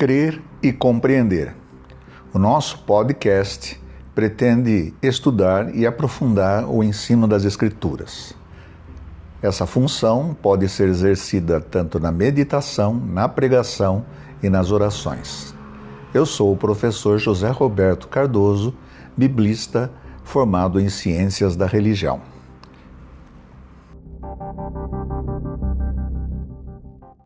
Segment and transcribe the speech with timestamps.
[0.00, 1.54] Crer e Compreender.
[2.32, 3.78] O nosso podcast
[4.14, 8.32] pretende estudar e aprofundar o ensino das Escrituras.
[9.42, 14.06] Essa função pode ser exercida tanto na meditação, na pregação
[14.42, 15.54] e nas orações.
[16.14, 18.72] Eu sou o professor José Roberto Cardoso,
[19.14, 19.92] biblista
[20.24, 22.22] formado em Ciências da Religião.